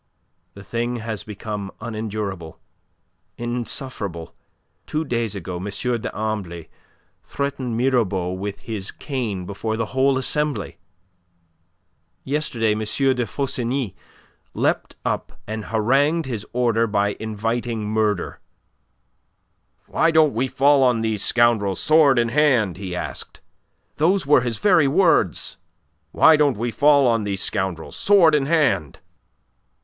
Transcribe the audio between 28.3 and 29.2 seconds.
in hand.